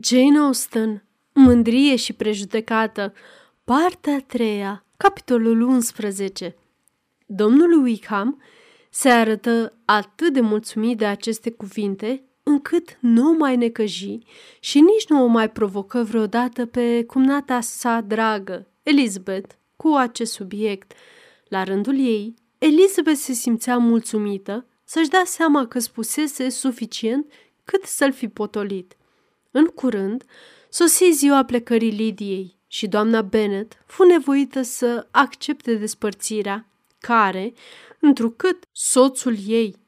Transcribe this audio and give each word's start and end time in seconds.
Jane 0.00 0.38
Austen, 0.38 1.04
Mândrie 1.32 1.96
și 1.96 2.12
prejudecată, 2.12 3.12
partea 3.64 4.14
a 4.14 4.20
treia, 4.20 4.84
capitolul 4.96 5.60
11 5.60 6.56
Domnul 7.26 7.82
Wickham 7.82 8.42
se 8.90 9.08
arătă 9.08 9.72
atât 9.84 10.32
de 10.32 10.40
mulțumit 10.40 10.98
de 10.98 11.06
aceste 11.06 11.50
cuvinte, 11.50 12.24
încât 12.42 12.98
nu 13.00 13.28
o 13.28 13.32
mai 13.32 13.56
necăji 13.56 14.18
și 14.60 14.80
nici 14.80 15.06
nu 15.08 15.22
o 15.22 15.26
mai 15.26 15.50
provocă 15.50 16.02
vreodată 16.02 16.66
pe 16.66 17.04
cumnata 17.04 17.60
sa 17.60 18.00
dragă, 18.00 18.66
Elizabeth, 18.82 19.54
cu 19.76 19.88
acest 19.88 20.32
subiect. 20.32 20.92
La 21.48 21.64
rândul 21.64 21.98
ei, 21.98 22.34
Elizabeth 22.58 23.18
se 23.18 23.32
simțea 23.32 23.78
mulțumită 23.78 24.66
să-și 24.84 25.08
dea 25.08 25.24
seama 25.24 25.66
că 25.66 25.78
spusese 25.78 26.48
suficient 26.48 27.32
cât 27.64 27.84
să-l 27.84 28.12
fi 28.12 28.28
potolit. 28.28 28.96
În 29.54 29.66
curând, 29.66 30.24
sosi 30.68 31.10
ziua 31.10 31.44
plecării 31.44 31.90
Lidiei 31.90 32.56
și 32.66 32.86
doamna 32.86 33.22
Bennet 33.22 33.82
fu 33.86 34.02
nevoită 34.02 34.62
să 34.62 35.06
accepte 35.10 35.74
despărțirea, 35.74 36.66
care, 36.98 37.52
întrucât 37.98 38.64
soțul 38.72 39.36
ei 39.46 39.80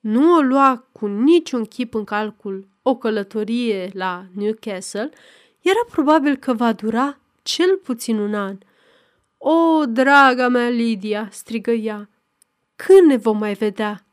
nu 0.00 0.34
o 0.34 0.40
lua 0.40 0.88
cu 0.92 1.06
niciun 1.06 1.64
chip 1.64 1.94
în 1.94 2.04
calcul 2.04 2.68
o 2.82 2.96
călătorie 2.96 3.90
la 3.92 4.26
Newcastle, 4.32 5.10
era 5.60 5.84
probabil 5.90 6.36
că 6.36 6.54
va 6.54 6.72
dura 6.72 7.18
cel 7.42 7.76
puțin 7.76 8.18
un 8.18 8.34
an. 8.34 8.58
O, 9.38 9.84
draga 9.86 10.48
mea 10.48 10.68
Lidia!" 10.68 11.28
strigă 11.32 11.70
ea. 11.70 12.08
Când 12.76 13.06
ne 13.08 13.16
vom 13.16 13.38
mai 13.38 13.54
vedea?" 13.54 14.04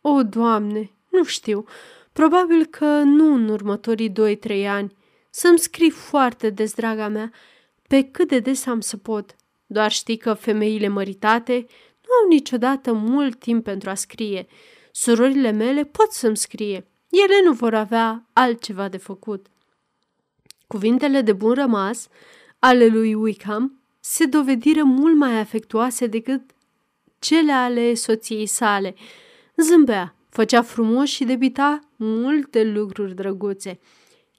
O, 0.00 0.22
Doamne, 0.22 0.90
nu 1.10 1.24
știu. 1.24 1.64
Probabil 2.14 2.64
că 2.64 2.84
nu 2.84 3.34
în 3.34 3.48
următorii 3.48 4.08
doi-trei 4.08 4.68
ani. 4.68 4.96
Să-mi 5.30 5.58
scrii 5.58 5.90
foarte 5.90 6.50
des, 6.50 6.74
draga 6.74 7.08
mea, 7.08 7.32
pe 7.88 8.02
cât 8.02 8.28
de 8.28 8.38
des 8.38 8.66
am 8.66 8.80
să 8.80 8.96
pot. 8.96 9.36
Doar 9.66 9.90
știi 9.90 10.16
că 10.16 10.34
femeile 10.34 10.88
măritate 10.88 11.54
nu 12.00 12.12
au 12.22 12.28
niciodată 12.28 12.92
mult 12.92 13.38
timp 13.38 13.64
pentru 13.64 13.90
a 13.90 13.94
scrie. 13.94 14.46
Surorile 14.92 15.50
mele 15.50 15.84
pot 15.84 16.12
să-mi 16.12 16.36
scrie. 16.36 16.86
Ele 17.10 17.42
nu 17.44 17.52
vor 17.52 17.74
avea 17.74 18.26
altceva 18.32 18.88
de 18.88 18.96
făcut. 18.96 19.46
Cuvintele 20.66 21.20
de 21.20 21.32
bun 21.32 21.52
rămas 21.52 22.08
ale 22.58 22.86
lui 22.86 23.14
Wickham 23.14 23.80
se 24.00 24.24
dovediră 24.24 24.82
mult 24.82 25.16
mai 25.16 25.38
afectuoase 25.38 26.06
decât 26.06 26.42
cele 27.18 27.52
ale 27.52 27.94
soției 27.94 28.46
sale. 28.46 28.94
Zâmbea, 29.56 30.14
făcea 30.34 30.62
frumos 30.62 31.08
și 31.08 31.24
debita 31.24 31.80
multe 31.96 32.64
lucruri 32.64 33.14
drăguțe. 33.14 33.80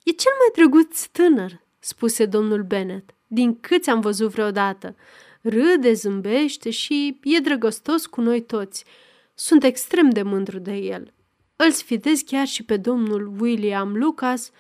E 0.04 0.12
cel 0.12 0.32
mai 0.38 0.50
drăguț 0.56 1.06
tânăr, 1.06 1.62
spuse 1.80 2.26
domnul 2.26 2.64
Bennet, 2.64 3.14
din 3.28 3.60
câți 3.60 3.90
am 3.90 4.00
văzut 4.00 4.32
vreodată. 4.32 4.96
Râde, 5.42 5.94
zâmbește 5.94 6.70
și 6.70 7.20
e 7.24 7.40
drăgostos 7.40 8.06
cu 8.06 8.22
noi 8.22 8.42
toți. 8.42 8.86
Sunt 9.34 9.64
extrem 9.64 10.10
de 10.10 10.22
mândru 10.22 10.60
de 10.60 10.74
el. 10.74 11.14
Îl 11.56 11.72
sfidez 11.72 12.22
chiar 12.22 12.48
și 12.48 12.64
pe 12.64 12.78
domnul 12.78 13.36
William 13.40 13.96
Lucas 13.98 14.52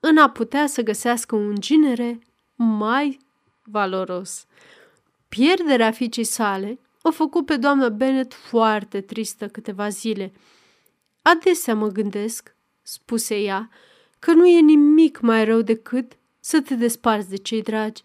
în 0.00 0.16
a 0.16 0.30
putea 0.30 0.66
să 0.66 0.82
găsească 0.82 1.36
un 1.36 1.54
genere 1.58 2.18
mai 2.54 3.18
valoros. 3.62 4.46
Pierderea 5.28 5.90
fiicei 5.90 6.24
sale 6.24 6.78
o 7.06 7.10
făcut 7.10 7.46
pe 7.46 7.56
doamna 7.56 7.88
Bennet 7.88 8.34
foarte 8.34 9.00
tristă 9.00 9.48
câteva 9.48 9.88
zile. 9.88 10.32
Adesea 11.22 11.74
mă 11.74 11.88
gândesc, 11.88 12.56
spuse 12.82 13.36
ea, 13.38 13.70
că 14.18 14.32
nu 14.32 14.46
e 14.46 14.60
nimic 14.60 15.20
mai 15.20 15.44
rău 15.44 15.60
decât 15.60 16.12
să 16.40 16.60
te 16.60 16.74
desparți 16.74 17.28
de 17.28 17.36
cei 17.36 17.62
dragi. 17.62 18.02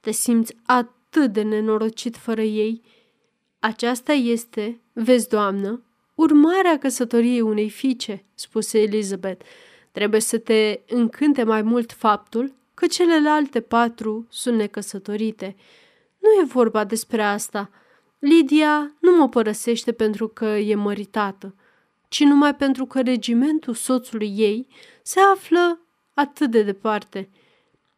Te 0.00 0.10
simți 0.10 0.56
atât 0.66 1.32
de 1.32 1.42
nenorocit 1.42 2.16
fără 2.16 2.40
ei. 2.40 2.82
Aceasta 3.58 4.12
este, 4.12 4.80
vezi, 4.92 5.28
doamnă, 5.28 5.82
urmarea 6.14 6.78
căsătoriei 6.78 7.40
unei 7.40 7.70
fiice, 7.70 8.24
spuse 8.34 8.80
Elizabeth. 8.80 9.44
Trebuie 9.92 10.20
să 10.20 10.38
te 10.38 10.80
încânte 10.88 11.42
mai 11.42 11.62
mult 11.62 11.92
faptul 11.92 12.54
că 12.74 12.86
celelalte 12.86 13.60
patru 13.60 14.26
sunt 14.30 14.56
necăsătorite. 14.56 15.56
Nu 16.18 16.28
e 16.42 16.44
vorba 16.44 16.84
despre 16.84 17.22
asta. 17.22 17.70
Lidia 18.20 18.96
nu 18.98 19.16
mă 19.16 19.28
părăsește 19.28 19.92
pentru 19.92 20.28
că 20.28 20.44
e 20.44 20.74
măritată, 20.74 21.54
ci 22.08 22.20
numai 22.20 22.54
pentru 22.54 22.86
că 22.86 23.00
regimentul 23.00 23.74
soțului 23.74 24.34
ei 24.36 24.66
se 25.02 25.20
află 25.20 25.80
atât 26.14 26.50
de 26.50 26.62
departe. 26.62 27.28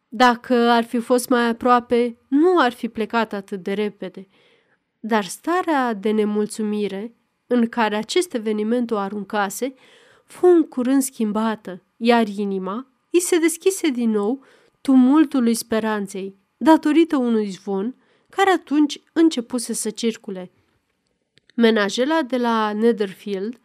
Dacă 0.07 0.53
ar 0.53 0.83
fi 0.83 0.99
fost 0.99 1.29
mai 1.29 1.47
aproape, 1.47 2.17
nu 2.27 2.59
ar 2.59 2.71
fi 2.71 2.89
plecat 2.89 3.33
atât 3.33 3.63
de 3.63 3.73
repede. 3.73 4.27
Dar 4.99 5.23
starea 5.23 5.93
de 5.93 6.11
nemulțumire 6.11 7.15
în 7.47 7.69
care 7.69 7.95
acest 7.95 8.33
eveniment 8.33 8.91
o 8.91 8.97
aruncase 8.97 9.73
fu 10.25 10.45
în 10.45 10.63
curând 10.63 11.01
schimbată, 11.01 11.83
iar 11.97 12.27
inima 12.27 12.87
îi 13.11 13.19
se 13.19 13.39
deschise 13.39 13.89
din 13.89 14.09
nou 14.09 14.43
tumultului 14.81 15.53
speranței, 15.53 16.35
datorită 16.57 17.17
unui 17.17 17.49
zvon 17.49 17.95
care 18.35 18.51
atunci 18.51 19.01
începuse 19.13 19.73
să 19.73 19.89
circule. 19.89 20.51
Menajela 21.55 22.21
de 22.21 22.37
la 22.37 22.73
Netherfield 22.73 23.59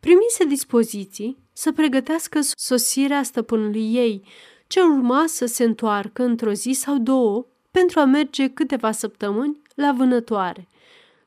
primise 0.00 0.44
dispoziții 0.44 1.36
să 1.52 1.72
pregătească 1.72 2.40
sosirea 2.56 3.22
stăpânului 3.22 3.94
ei, 3.94 4.22
ce 4.66 4.80
urma 4.80 5.24
să 5.26 5.46
se 5.46 5.64
întoarcă 5.64 6.22
într-o 6.22 6.52
zi 6.52 6.72
sau 6.72 6.98
două 6.98 7.46
pentru 7.70 8.00
a 8.00 8.04
merge 8.04 8.48
câteva 8.48 8.92
săptămâni 8.92 9.62
la 9.74 9.92
vânătoare. 9.92 10.68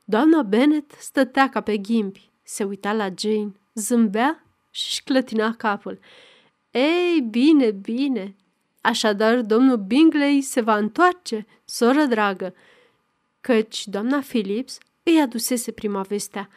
Doamna 0.04 0.42
Bennet 0.42 0.90
stătea 0.98 1.48
ca 1.48 1.60
pe 1.60 1.76
ghimbi, 1.76 2.30
se 2.42 2.64
uita 2.64 2.92
la 2.92 3.08
Jane, 3.18 3.52
zâmbea 3.74 4.44
și 4.70 4.86
își 4.88 5.02
clătina 5.02 5.54
capul. 5.54 5.98
Ei, 6.70 7.20
bine, 7.30 7.70
bine. 7.70 8.34
Așadar, 8.80 9.40
domnul 9.40 9.76
Bingley 9.76 10.40
se 10.40 10.60
va 10.60 10.76
întoarce, 10.76 11.46
soră 11.64 12.04
dragă, 12.04 12.54
căci 13.40 13.86
doamna 13.86 14.18
Phillips 14.18 14.78
îi 15.02 15.20
adusese 15.20 15.70
prima 15.70 16.02
vestea. 16.02 16.48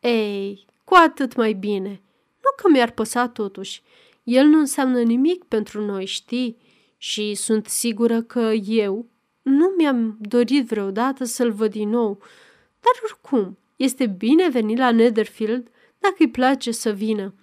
Ei, 0.00 0.66
cu 0.84 0.94
atât 0.94 1.36
mai 1.36 1.52
bine. 1.52 2.02
Nu 2.42 2.50
că 2.56 2.70
mi-ar 2.70 2.90
păsa 2.90 3.28
totuși. 3.28 3.82
El 4.22 4.46
nu 4.46 4.58
înseamnă 4.58 5.02
nimic 5.02 5.44
pentru 5.44 5.84
noi, 5.84 6.06
știi? 6.06 6.56
Și 6.96 7.34
sunt 7.34 7.66
sigură 7.66 8.22
că 8.22 8.52
eu 8.66 9.06
nu 9.42 9.74
mi-am 9.76 10.16
dorit 10.20 10.66
vreodată 10.66 11.24
să-l 11.24 11.52
văd 11.52 11.70
din 11.70 11.88
nou. 11.88 12.18
Dar 12.80 12.92
oricum, 13.02 13.58
este 13.76 14.06
bine 14.06 14.48
venit 14.48 14.78
la 14.78 14.90
Netherfield 14.90 15.70
dacă 15.98 16.16
îi 16.18 16.30
place 16.30 16.70
să 16.70 16.90
vină. 16.90 17.34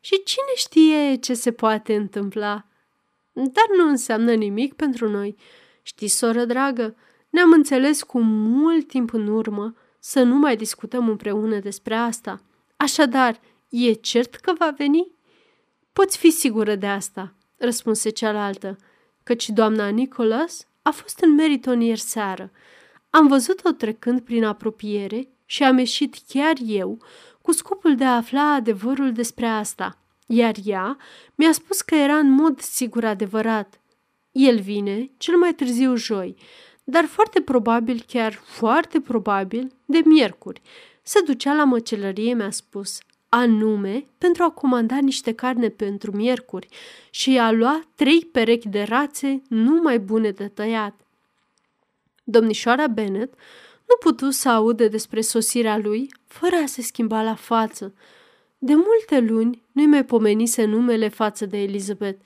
Și 0.00 0.22
cine 0.24 0.52
știe 0.54 1.14
ce 1.14 1.34
se 1.34 1.52
poate 1.52 1.94
întâmpla? 1.94 2.66
Dar 3.32 3.66
nu 3.76 3.88
înseamnă 3.88 4.34
nimic 4.34 4.74
pentru 4.74 5.08
noi. 5.08 5.36
Știi, 5.82 6.08
soră 6.08 6.44
dragă, 6.44 6.96
ne-am 7.34 7.52
înțeles 7.52 8.02
cu 8.02 8.20
mult 8.20 8.88
timp 8.88 9.12
în 9.12 9.26
urmă 9.26 9.74
să 9.98 10.22
nu 10.22 10.34
mai 10.34 10.56
discutăm 10.56 11.08
împreună 11.08 11.58
despre 11.58 11.94
asta. 11.94 12.42
Așadar, 12.76 13.40
e 13.68 13.92
cert 13.92 14.34
că 14.34 14.52
va 14.58 14.74
veni? 14.76 15.12
Poți 15.92 16.18
fi 16.18 16.30
sigură 16.30 16.74
de 16.74 16.86
asta, 16.86 17.34
răspunse 17.56 18.10
cealaltă, 18.10 18.76
căci 19.22 19.48
doamna 19.48 19.88
Nicholas 19.88 20.66
a 20.82 20.90
fost 20.90 21.18
în 21.20 21.34
Meriton 21.34 21.80
ieri 21.80 22.00
seară. 22.00 22.50
Am 23.10 23.26
văzut-o 23.26 23.70
trecând 23.70 24.20
prin 24.20 24.44
apropiere 24.44 25.28
și 25.44 25.64
am 25.64 25.78
ieșit 25.78 26.16
chiar 26.28 26.54
eu 26.66 26.98
cu 27.42 27.52
scopul 27.52 27.96
de 27.96 28.04
a 28.04 28.16
afla 28.16 28.52
adevărul 28.52 29.12
despre 29.12 29.46
asta, 29.46 29.98
iar 30.26 30.54
ea 30.64 30.96
mi-a 31.34 31.52
spus 31.52 31.80
că 31.80 31.94
era 31.94 32.16
în 32.16 32.30
mod 32.30 32.60
sigur 32.60 33.04
adevărat. 33.04 33.80
El 34.32 34.60
vine 34.60 35.10
cel 35.16 35.36
mai 35.36 35.54
târziu 35.54 35.94
joi, 35.96 36.36
dar 36.84 37.04
foarte 37.04 37.40
probabil, 37.40 38.04
chiar 38.06 38.32
foarte 38.32 39.00
probabil, 39.00 39.72
de 39.84 40.02
miercuri. 40.04 40.60
Se 41.02 41.20
ducea 41.24 41.54
la 41.54 41.64
măcelărie, 41.64 42.34
mi-a 42.34 42.50
spus, 42.50 42.98
anume 43.28 44.06
pentru 44.18 44.42
a 44.42 44.50
comanda 44.50 44.98
niște 44.98 45.32
carne 45.32 45.68
pentru 45.68 46.16
miercuri 46.16 46.68
și 47.10 47.38
a 47.38 47.50
lua 47.50 47.82
trei 47.94 48.24
perechi 48.32 48.68
de 48.68 48.82
rațe 48.82 49.42
numai 49.48 49.98
bune 49.98 50.30
de 50.30 50.48
tăiat. 50.48 51.00
Domnișoara 52.24 52.86
Bennet 52.86 53.34
nu 53.88 53.96
putu 54.00 54.30
să 54.30 54.48
aude 54.48 54.88
despre 54.88 55.20
sosirea 55.20 55.78
lui 55.78 56.14
fără 56.26 56.56
a 56.56 56.66
se 56.66 56.82
schimba 56.82 57.22
la 57.22 57.34
față. 57.34 57.94
De 58.58 58.74
multe 58.74 59.32
luni 59.32 59.62
nu-i 59.72 59.86
mai 59.86 60.04
pomenise 60.04 60.64
numele 60.64 61.08
față 61.08 61.46
de 61.46 61.62
Elizabeth, 61.62 62.20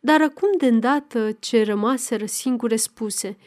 dar 0.00 0.22
acum 0.22 0.48
de 0.58 0.66
îndată 0.66 1.32
ce 1.32 1.64
rămaseră 1.64 2.26
singure 2.26 2.76
spuse– 2.76 3.36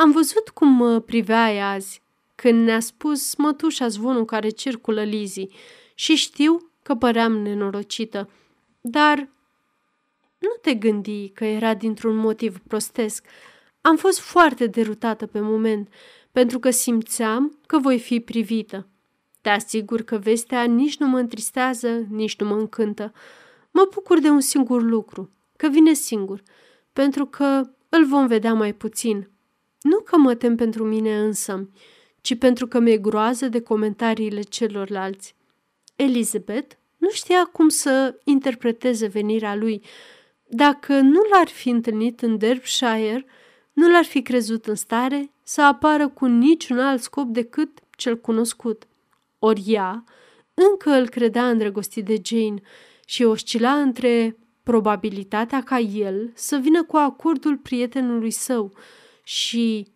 am 0.00 0.10
văzut 0.10 0.48
cum 0.48 0.68
mă 0.68 1.00
priveai 1.00 1.60
azi, 1.60 2.02
când 2.34 2.64
ne-a 2.64 2.80
spus 2.80 3.34
mătușa 3.34 3.88
zvonul 3.88 4.24
care 4.24 4.48
circulă 4.48 5.02
Lizii 5.02 5.52
și 5.94 6.14
știu 6.14 6.70
că 6.82 6.94
păream 6.94 7.32
nenorocită. 7.32 8.30
Dar 8.80 9.28
nu 10.38 10.48
te 10.60 10.74
gândi 10.74 11.28
că 11.28 11.44
era 11.44 11.74
dintr-un 11.74 12.16
motiv 12.16 12.58
prostesc. 12.58 13.26
Am 13.80 13.96
fost 13.96 14.18
foarte 14.18 14.66
derutată 14.66 15.26
pe 15.26 15.40
moment, 15.40 15.88
pentru 16.32 16.58
că 16.58 16.70
simțeam 16.70 17.58
că 17.66 17.78
voi 17.78 17.98
fi 17.98 18.20
privită. 18.20 18.86
Te 19.40 19.48
asigur 19.48 20.02
că 20.02 20.18
vestea 20.18 20.64
nici 20.64 20.96
nu 20.96 21.06
mă 21.06 21.18
întristează, 21.18 22.06
nici 22.08 22.36
nu 22.40 22.46
mă 22.46 22.54
încântă. 22.54 23.12
Mă 23.70 23.88
bucur 23.94 24.18
de 24.18 24.28
un 24.28 24.40
singur 24.40 24.82
lucru, 24.82 25.30
că 25.56 25.68
vine 25.68 25.92
singur, 25.92 26.42
pentru 26.92 27.26
că 27.26 27.70
îl 27.88 28.06
vom 28.06 28.26
vedea 28.26 28.54
mai 28.54 28.74
puțin. 28.74 29.28
Nu 29.80 30.00
că 30.00 30.16
mă 30.16 30.34
tem 30.34 30.56
pentru 30.56 30.84
mine 30.84 31.18
însă, 31.18 31.68
ci 32.20 32.38
pentru 32.38 32.66
că 32.66 32.78
mi-e 32.78 32.96
groază 32.96 33.48
de 33.48 33.60
comentariile 33.60 34.42
celorlalți. 34.42 35.34
Elizabeth 35.96 36.74
nu 36.96 37.10
știa 37.10 37.44
cum 37.44 37.68
să 37.68 38.18
interpreteze 38.24 39.06
venirea 39.06 39.54
lui. 39.54 39.84
Dacă 40.48 40.92
nu 40.92 41.20
l-ar 41.32 41.48
fi 41.48 41.68
întâlnit 41.68 42.20
în 42.20 42.38
Derbyshire, 42.38 43.24
nu 43.72 43.90
l-ar 43.90 44.04
fi 44.04 44.22
crezut 44.22 44.66
în 44.66 44.74
stare 44.74 45.30
să 45.42 45.62
apară 45.62 46.08
cu 46.08 46.26
niciun 46.26 46.78
alt 46.78 47.02
scop 47.02 47.26
decât 47.26 47.78
cel 47.90 48.18
cunoscut. 48.18 48.86
Ori 49.38 49.62
ea 49.66 50.04
încă 50.54 50.90
îl 50.90 51.08
credea 51.08 51.48
îndrăgostit 51.48 52.04
de 52.04 52.20
Jane 52.24 52.60
și 53.06 53.22
oscila 53.22 53.80
între 53.80 54.36
probabilitatea 54.62 55.62
ca 55.62 55.78
el 55.78 56.30
să 56.34 56.56
vină 56.56 56.84
cu 56.84 56.96
acordul 56.96 57.56
prietenului 57.56 58.30
său 58.30 58.72
și 59.30 59.86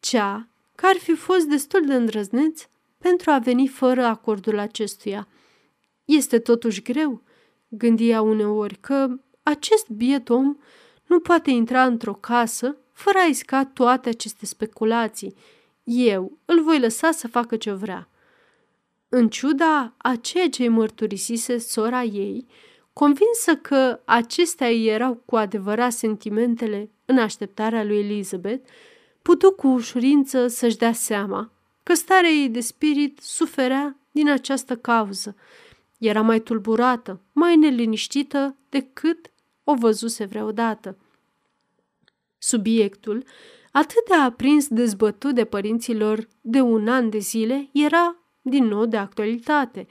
cea 0.00 0.48
că 0.74 0.86
ar 0.86 0.96
fi 0.96 1.14
fost 1.14 1.46
destul 1.46 1.86
de 1.86 1.94
îndrăzneț 1.94 2.62
pentru 2.98 3.30
a 3.30 3.38
veni 3.38 3.68
fără 3.68 4.04
acordul 4.04 4.58
acestuia. 4.58 5.28
Este 6.04 6.38
totuși 6.38 6.82
greu, 6.82 7.22
gândia 7.68 8.20
uneori, 8.20 8.76
că 8.80 9.08
acest 9.42 9.88
biet 9.88 10.28
om 10.28 10.56
nu 11.06 11.20
poate 11.20 11.50
intra 11.50 11.84
într-o 11.84 12.14
casă 12.14 12.76
fără 12.92 13.18
a 13.18 13.26
isca 13.26 13.64
toate 13.64 14.08
aceste 14.08 14.46
speculații. 14.46 15.34
Eu 15.84 16.38
îl 16.44 16.62
voi 16.62 16.80
lăsa 16.80 17.10
să 17.10 17.28
facă 17.28 17.56
ce 17.56 17.72
vrea. 17.72 18.08
În 19.08 19.28
ciuda 19.28 19.94
a 19.96 20.16
ceea 20.16 20.48
ce 20.48 20.62
îi 20.62 20.68
mărturisise 20.68 21.58
sora 21.58 22.02
ei, 22.02 22.46
convinsă 22.92 23.56
că 23.56 24.00
acestea 24.04 24.70
erau 24.70 25.22
cu 25.24 25.36
adevărat 25.36 25.92
sentimentele 25.92 26.90
în 27.04 27.18
așteptarea 27.18 27.84
lui 27.84 27.98
Elizabeth, 27.98 28.70
putu 29.22 29.52
cu 29.52 29.68
ușurință 29.68 30.46
să-și 30.46 30.76
dea 30.76 30.92
seama 30.92 31.50
că 31.82 31.94
starea 31.94 32.30
ei 32.30 32.48
de 32.48 32.60
spirit 32.60 33.18
suferea 33.22 33.96
din 34.10 34.30
această 34.30 34.76
cauză. 34.76 35.36
Era 35.98 36.20
mai 36.20 36.40
tulburată, 36.40 37.20
mai 37.32 37.56
neliniștită 37.56 38.56
decât 38.68 39.30
o 39.64 39.74
văzuse 39.74 40.24
vreodată. 40.24 40.96
Subiectul, 42.38 43.24
atât 43.72 44.04
de 44.08 44.14
aprins 44.14 44.68
dezbătut 44.68 45.34
de 45.34 45.44
părinților 45.44 46.28
de 46.40 46.60
un 46.60 46.88
an 46.88 47.10
de 47.10 47.18
zile, 47.18 47.68
era 47.72 48.16
din 48.42 48.64
nou 48.64 48.86
de 48.86 48.96
actualitate. 48.96 49.86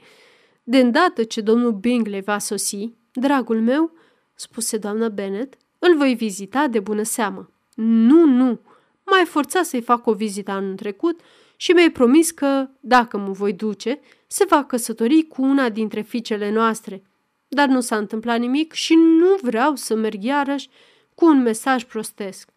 De 0.62 0.78
îndată 0.78 1.24
ce 1.24 1.40
domnul 1.40 1.72
Bingley 1.72 2.20
va 2.20 2.38
sosi, 2.38 2.92
dragul 3.12 3.60
meu, 3.60 3.92
spuse 4.34 4.76
doamna 4.76 5.08
Bennet, 5.08 5.56
îl 5.78 5.96
voi 5.96 6.14
vizita 6.14 6.66
de 6.66 6.80
bună 6.80 7.02
seamă. 7.02 7.50
Nu, 7.74 8.26
nu, 8.26 8.60
mai 9.04 9.24
forțat 9.24 9.64
să-i 9.64 9.82
fac 9.82 10.06
o 10.06 10.12
vizită 10.12 10.50
anul 10.50 10.74
trecut 10.74 11.20
și 11.56 11.72
mi-ai 11.72 11.90
promis 11.90 12.30
că, 12.30 12.68
dacă 12.80 13.16
mă 13.16 13.32
voi 13.32 13.52
duce, 13.52 14.00
se 14.26 14.44
va 14.48 14.64
căsători 14.64 15.22
cu 15.22 15.42
una 15.42 15.68
dintre 15.68 16.00
fiicele 16.00 16.50
noastre. 16.50 17.02
Dar 17.48 17.68
nu 17.68 17.80
s-a 17.80 17.96
întâmplat 17.96 18.38
nimic 18.38 18.72
și 18.72 18.94
nu 18.94 19.36
vreau 19.40 19.74
să 19.74 19.94
merg 19.94 20.22
iarăși 20.22 20.68
cu 21.14 21.26
un 21.26 21.42
mesaj 21.42 21.84
prostesc. 21.84 22.50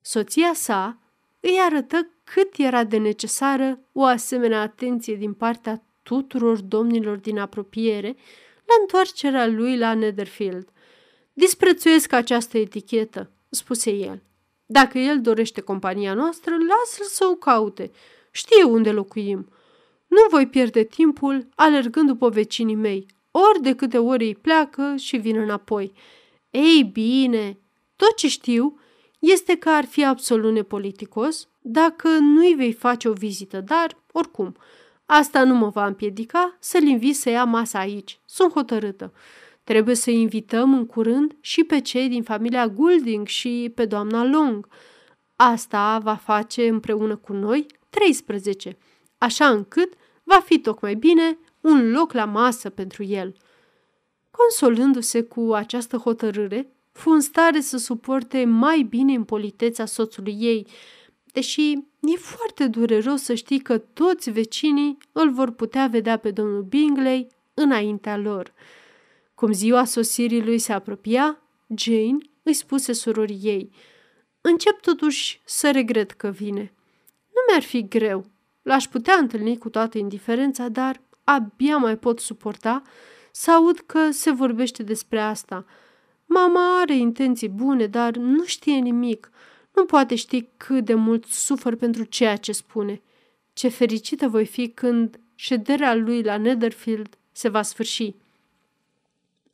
Soția 0.00 0.52
sa 0.54 0.98
îi 1.40 1.58
arătă 1.64 2.08
cât 2.24 2.54
era 2.56 2.84
de 2.84 2.96
necesară 2.96 3.78
o 3.92 4.04
asemenea 4.04 4.60
atenție 4.60 5.14
din 5.14 5.32
partea 5.32 5.82
tuturor 6.02 6.60
domnilor 6.60 7.16
din 7.16 7.38
apropiere 7.38 8.16
la 8.64 8.74
întoarcerea 8.80 9.46
lui 9.46 9.78
la 9.78 9.94
Netherfield. 9.94 10.68
Disprețuiesc 11.32 12.12
această 12.12 12.58
etichetă, 12.58 13.30
spuse 13.48 13.90
el. 13.90 14.22
Dacă 14.66 14.98
el 14.98 15.20
dorește 15.20 15.60
compania 15.60 16.14
noastră, 16.14 16.52
lasă-l 16.52 17.06
să 17.06 17.28
o 17.30 17.34
caute. 17.34 17.90
Știe 18.30 18.62
unde 18.62 18.90
locuim. 18.90 19.48
Nu 20.06 20.26
voi 20.30 20.46
pierde 20.46 20.82
timpul 20.82 21.48
alergând 21.54 22.08
după 22.08 22.28
vecinii 22.28 22.74
mei, 22.74 23.06
ori 23.30 23.62
de 23.62 23.74
câte 23.74 23.98
ori 23.98 24.24
îi 24.24 24.34
pleacă 24.34 24.94
și 24.96 25.16
vin 25.16 25.36
înapoi. 25.36 25.92
Ei 26.50 26.90
bine, 26.92 27.58
tot 27.96 28.16
ce 28.16 28.28
știu 28.28 28.80
este 29.18 29.56
că 29.56 29.68
ar 29.68 29.84
fi 29.84 30.04
absolut 30.04 30.52
nepoliticos 30.52 31.48
dacă 31.60 32.08
nu-i 32.08 32.54
vei 32.54 32.72
face 32.72 33.08
o 33.08 33.12
vizită, 33.12 33.60
dar, 33.60 33.98
oricum, 34.12 34.56
asta 35.12 35.44
nu 35.44 35.54
mă 35.54 35.68
va 35.68 35.86
împiedica 35.86 36.56
să-l 36.58 36.82
invit 36.82 37.16
să 37.16 37.30
ia 37.30 37.44
masa 37.44 37.78
aici. 37.78 38.20
Sunt 38.24 38.52
hotărâtă. 38.52 39.12
Trebuie 39.64 39.94
să 39.94 40.10
invităm 40.10 40.74
în 40.74 40.86
curând 40.86 41.36
și 41.40 41.64
pe 41.64 41.80
cei 41.80 42.08
din 42.08 42.22
familia 42.22 42.68
Goulding 42.68 43.26
și 43.26 43.72
pe 43.74 43.84
doamna 43.84 44.24
Long. 44.24 44.68
Asta 45.36 45.98
va 45.98 46.14
face 46.14 46.68
împreună 46.68 47.16
cu 47.16 47.32
noi 47.32 47.66
13, 47.90 48.76
așa 49.18 49.48
încât 49.48 49.92
va 50.22 50.40
fi 50.44 50.58
tocmai 50.58 50.94
bine 50.94 51.38
un 51.60 51.90
loc 51.90 52.12
la 52.12 52.24
masă 52.24 52.70
pentru 52.70 53.04
el. 53.04 53.34
Consolându-se 54.30 55.22
cu 55.22 55.52
această 55.52 55.96
hotărâre, 55.96 56.72
fu 56.92 57.10
în 57.10 57.20
stare 57.20 57.60
să 57.60 57.76
suporte 57.76 58.44
mai 58.44 58.82
bine 58.82 59.12
impoliteța 59.12 59.84
soțului 59.84 60.36
ei, 60.38 60.66
deși 61.32 61.72
e 62.00 62.16
foarte 62.16 62.66
dureros 62.66 63.22
să 63.22 63.34
știi 63.34 63.60
că 63.60 63.78
toți 63.78 64.30
vecinii 64.30 64.98
îl 65.12 65.30
vor 65.30 65.50
putea 65.50 65.86
vedea 65.86 66.16
pe 66.16 66.30
domnul 66.30 66.62
Bingley 66.62 67.26
înaintea 67.54 68.16
lor. 68.16 68.52
Cum 69.34 69.52
ziua 69.52 69.84
sosirii 69.84 70.44
lui 70.44 70.58
se 70.58 70.72
apropia, 70.72 71.42
Jane 71.76 72.18
îi 72.42 72.52
spuse 72.52 72.92
surorii 72.92 73.40
ei, 73.42 73.70
Încep 74.44 74.80
totuși 74.80 75.40
să 75.44 75.70
regret 75.70 76.10
că 76.10 76.28
vine. 76.28 76.72
Nu 77.28 77.40
mi-ar 77.48 77.62
fi 77.62 77.88
greu. 77.88 78.24
L-aș 78.62 78.86
putea 78.86 79.14
întâlni 79.14 79.58
cu 79.58 79.68
toată 79.68 79.98
indiferența, 79.98 80.68
dar 80.68 81.00
abia 81.24 81.76
mai 81.76 81.96
pot 81.96 82.20
suporta 82.20 82.82
să 83.32 83.50
aud 83.50 83.78
că 83.78 84.10
se 84.10 84.30
vorbește 84.30 84.82
despre 84.82 85.20
asta. 85.20 85.64
Mama 86.26 86.80
are 86.80 86.96
intenții 86.96 87.48
bune, 87.48 87.86
dar 87.86 88.16
nu 88.16 88.44
știe 88.44 88.78
nimic. 88.78 89.30
Nu 89.74 89.84
poate 89.84 90.14
ști 90.14 90.48
cât 90.56 90.84
de 90.84 90.94
mult 90.94 91.24
sufăr 91.24 91.74
pentru 91.74 92.04
ceea 92.04 92.36
ce 92.36 92.52
spune. 92.52 93.02
Ce 93.52 93.68
fericită 93.68 94.28
voi 94.28 94.46
fi 94.46 94.68
când 94.68 95.20
șederea 95.34 95.94
lui 95.94 96.22
la 96.22 96.36
Netherfield 96.36 97.18
se 97.32 97.48
va 97.48 97.62
sfârși. 97.62 98.14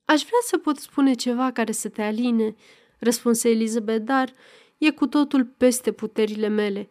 Aș 0.05 0.21
vrea 0.21 0.41
să 0.45 0.59
pot 0.59 0.77
spune 0.77 1.15
ceva 1.15 1.51
care 1.51 1.73
să 1.73 1.89
te 1.89 2.03
aline, 2.03 2.55
răspunse 2.99 3.49
Elizabeth, 3.49 4.05
dar 4.05 4.33
e 4.79 4.91
cu 4.91 5.07
totul 5.07 5.45
peste 5.45 5.93
puterile 5.93 6.49
mele. 6.49 6.89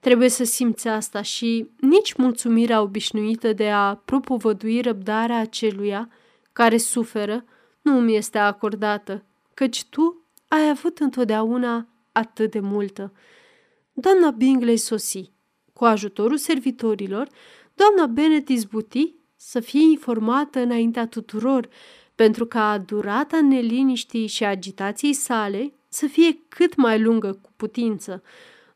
Trebuie 0.00 0.28
să 0.28 0.44
simți 0.44 0.88
asta 0.88 1.22
și 1.22 1.68
nici 1.80 2.14
mulțumirea 2.14 2.80
obișnuită 2.80 3.52
de 3.52 3.70
a 3.70 3.94
propovădui 3.94 4.80
răbdarea 4.80 5.38
aceluia 5.38 6.10
care 6.52 6.76
suferă 6.76 7.44
nu 7.82 8.00
mi 8.00 8.16
este 8.16 8.38
acordată, 8.38 9.24
căci 9.54 9.84
tu 9.84 10.22
ai 10.48 10.68
avut 10.68 10.98
întotdeauna 10.98 11.86
atât 12.18 12.50
de 12.50 12.60
multă. 12.60 13.12
Doamna 13.92 14.30
Bingley 14.30 14.76
sosi. 14.76 15.32
Cu 15.72 15.84
ajutorul 15.84 16.36
servitorilor, 16.36 17.28
doamna 17.74 18.06
Bennet 18.06 18.48
izbuti 18.48 19.14
să 19.36 19.60
fie 19.60 19.82
informată 19.82 20.58
înaintea 20.60 21.06
tuturor 21.06 21.68
pentru 22.14 22.46
ca 22.46 22.78
durata 22.78 23.40
neliniștii 23.40 24.26
și 24.26 24.44
agitației 24.44 25.12
sale 25.12 25.72
să 25.88 26.06
fie 26.06 26.38
cât 26.48 26.76
mai 26.76 27.00
lungă 27.00 27.32
cu 27.42 27.50
putință. 27.56 28.22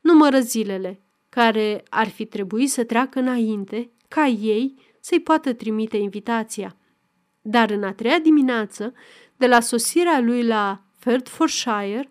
Numără 0.00 0.40
zilele, 0.40 1.00
care 1.28 1.84
ar 1.88 2.08
fi 2.08 2.24
trebuit 2.24 2.70
să 2.70 2.84
treacă 2.84 3.18
înainte 3.18 3.90
ca 4.08 4.26
ei 4.26 4.74
să-i 5.00 5.20
poată 5.20 5.52
trimite 5.52 5.96
invitația. 5.96 6.76
Dar 7.40 7.70
în 7.70 7.82
a 7.82 7.92
treia 7.92 8.18
dimineață, 8.18 8.92
de 9.36 9.46
la 9.46 9.60
sosirea 9.60 10.20
lui 10.20 10.46
la 10.46 10.82
Hertfordshire, 11.04 12.10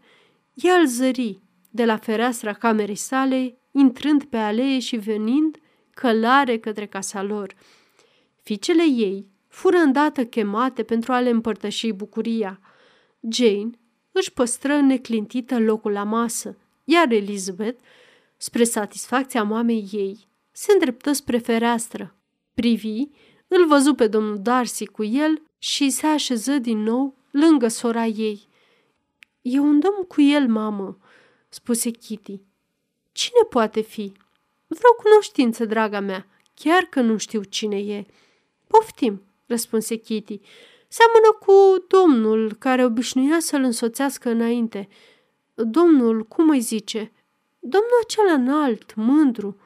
el 0.53 0.85
zări 0.85 1.41
de 1.69 1.85
la 1.85 1.97
fereastra 1.97 2.53
camerei 2.53 2.95
sale, 2.95 3.57
intrând 3.71 4.23
pe 4.23 4.37
alee 4.37 4.79
și 4.79 4.97
venind 4.97 5.57
călare 5.93 6.57
către 6.57 6.85
casa 6.85 7.23
lor. 7.23 7.53
Ficele 8.43 8.83
ei 8.83 9.27
fură 9.47 9.77
îndată 9.77 10.25
chemate 10.25 10.83
pentru 10.83 11.11
a 11.11 11.19
le 11.19 11.29
împărtăși 11.29 11.91
bucuria. 11.91 12.59
Jane 13.31 13.69
își 14.11 14.33
păstră 14.33 14.79
neclintită 14.79 15.59
locul 15.59 15.91
la 15.91 16.03
masă, 16.03 16.57
iar 16.83 17.11
Elizabeth, 17.11 17.83
spre 18.37 18.63
satisfacția 18.63 19.43
mamei 19.43 19.89
ei, 19.91 20.27
se 20.51 20.71
îndreptă 20.71 21.11
spre 21.11 21.37
fereastră. 21.37 22.15
Privi, 22.53 23.07
îl 23.47 23.67
văzu 23.67 23.93
pe 23.93 24.07
domnul 24.07 24.39
Darcy 24.41 24.85
cu 24.85 25.03
el 25.03 25.41
și 25.57 25.89
se 25.89 26.07
așeză 26.07 26.57
din 26.57 26.77
nou 26.77 27.15
lângă 27.31 27.67
sora 27.67 28.05
ei. 28.05 28.47
E 29.41 29.59
un 29.59 29.79
domn 29.79 30.03
cu 30.07 30.21
el, 30.21 30.47
mamă, 30.47 30.97
spuse 31.49 31.89
Kitty. 31.89 32.41
Cine 33.11 33.39
poate 33.49 33.81
fi? 33.81 34.13
Vreau 34.67 34.93
cunoștință, 35.03 35.65
draga 35.65 35.99
mea, 35.99 36.27
chiar 36.53 36.83
că 36.83 37.01
nu 37.01 37.17
știu 37.17 37.43
cine 37.43 37.79
e. 37.79 38.05
Poftim, 38.67 39.21
răspunse 39.45 39.95
Kitty. 39.95 40.39
Seamănă 40.87 41.37
cu 41.39 41.85
domnul 41.87 42.53
care 42.53 42.85
obișnuia 42.85 43.39
să-l 43.39 43.63
însoțească 43.63 44.29
înainte. 44.29 44.87
Domnul, 45.53 46.23
cum 46.23 46.49
îi 46.49 46.59
zice? 46.59 47.11
Domnul 47.59 47.99
acela 48.03 48.33
înalt, 48.33 48.95
mândru. 48.95 49.59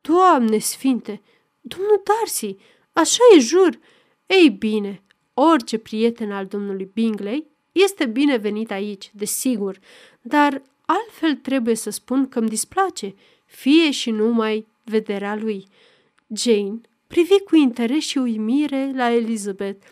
Doamne 0.00 0.58
sfinte, 0.58 1.22
domnul 1.60 2.02
Darcy, 2.04 2.56
așa 2.92 3.22
e 3.36 3.38
jur. 3.38 3.78
Ei 4.26 4.50
bine, 4.50 5.02
orice 5.34 5.78
prieten 5.78 6.32
al 6.32 6.46
domnului 6.46 6.90
Bingley 6.94 7.51
este 7.72 8.06
binevenit 8.06 8.70
aici, 8.70 9.10
desigur, 9.14 9.78
dar 10.20 10.62
altfel 10.84 11.34
trebuie 11.34 11.74
să 11.74 11.90
spun 11.90 12.28
că 12.28 12.38
îmi 12.38 12.48
displace, 12.48 13.14
fie 13.44 13.90
și 13.90 14.10
numai 14.10 14.66
vederea 14.84 15.36
lui. 15.36 15.66
Jane 16.34 16.80
privi 17.06 17.38
cu 17.38 17.56
interes 17.56 18.04
și 18.04 18.18
uimire 18.18 18.92
la 18.94 19.10
Elizabeth. 19.10 19.86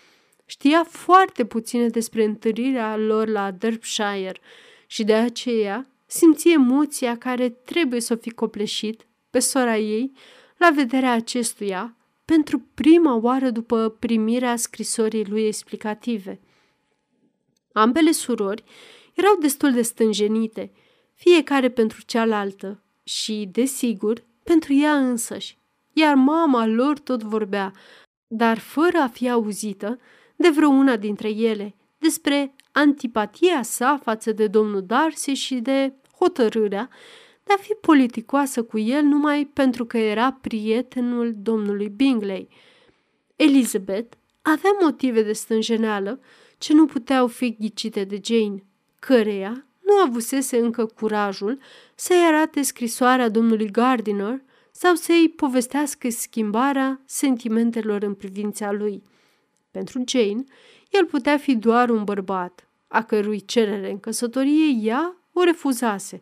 Știa 0.46 0.84
foarte 0.84 1.44
puține 1.44 1.88
despre 1.88 2.24
întâlnirea 2.24 2.96
lor 2.96 3.28
la 3.28 3.50
Derbyshire 3.50 4.40
și 4.86 5.04
de 5.04 5.14
aceea 5.14 5.86
simți 6.06 6.48
emoția 6.48 7.18
care 7.18 7.48
trebuie 7.48 8.00
să 8.00 8.12
o 8.12 8.16
fi 8.16 8.30
copleșit 8.30 9.06
pe 9.30 9.38
sora 9.38 9.76
ei 9.76 10.12
la 10.56 10.70
vederea 10.74 11.12
acestuia 11.12 11.96
pentru 12.24 12.62
prima 12.74 13.14
oară 13.14 13.50
după 13.50 13.96
primirea 13.98 14.56
scrisorii 14.56 15.24
lui 15.24 15.46
explicative. 15.46 16.40
Ambele 17.72 18.10
surori 18.10 18.64
erau 19.14 19.36
destul 19.40 19.72
de 19.72 19.82
stânjenite, 19.82 20.72
fiecare 21.14 21.70
pentru 21.70 22.00
cealaltă 22.06 22.82
și, 23.02 23.48
desigur, 23.52 24.24
pentru 24.42 24.72
ea 24.72 24.96
însăși, 24.96 25.58
iar 25.92 26.14
mama 26.14 26.66
lor 26.66 26.98
tot 26.98 27.22
vorbea, 27.22 27.72
dar 28.26 28.58
fără 28.58 28.98
a 28.98 29.08
fi 29.08 29.30
auzită 29.30 29.98
de 30.36 30.48
vreuna 30.48 30.96
dintre 30.96 31.28
ele, 31.28 31.74
despre 31.98 32.54
antipatia 32.72 33.62
sa 33.62 34.00
față 34.02 34.32
de 34.32 34.46
domnul 34.46 34.82
Darcy 34.82 35.32
și 35.32 35.54
de 35.54 35.92
hotărârea 36.18 36.88
de 37.44 37.52
a 37.52 37.56
fi 37.56 37.72
politicoasă 37.80 38.62
cu 38.62 38.78
el 38.78 39.02
numai 39.02 39.44
pentru 39.44 39.84
că 39.84 39.98
era 39.98 40.32
prietenul 40.32 41.34
domnului 41.36 41.88
Bingley. 41.88 42.48
Elizabeth 43.36 44.16
avea 44.42 44.70
motive 44.80 45.22
de 45.22 45.32
stânjeneală 45.32 46.20
ce 46.60 46.72
nu 46.72 46.86
puteau 46.86 47.26
fi 47.26 47.56
ghicite 47.58 48.04
de 48.04 48.20
Jane, 48.24 48.64
căreia 48.98 49.66
nu 49.80 49.94
avusese 49.94 50.58
încă 50.58 50.86
curajul 50.86 51.58
să-i 51.94 52.24
arate 52.26 52.62
scrisoarea 52.62 53.28
domnului 53.28 53.70
Gardiner 53.70 54.42
sau 54.70 54.94
să-i 54.94 55.32
povestească 55.36 56.10
schimbarea 56.10 57.00
sentimentelor 57.04 58.02
în 58.02 58.14
privința 58.14 58.72
lui. 58.72 59.02
Pentru 59.70 60.02
Jane, 60.06 60.44
el 60.90 61.04
putea 61.04 61.38
fi 61.38 61.56
doar 61.56 61.90
un 61.90 62.04
bărbat, 62.04 62.68
a 62.88 63.02
cărui 63.02 63.44
cerere 63.44 63.90
în 63.90 64.00
căsătorie 64.00 64.76
ea 64.82 65.16
o 65.32 65.42
refuzase 65.42 66.20